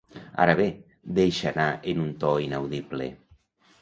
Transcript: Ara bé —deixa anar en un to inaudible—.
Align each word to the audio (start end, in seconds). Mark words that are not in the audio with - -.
Ara 0.45 0.55
bé 0.59 0.65
—deixa 1.09 1.47
anar 1.51 1.67
en 1.93 2.01
un 2.07 2.11
to 2.25 2.33
inaudible—. 2.47 3.11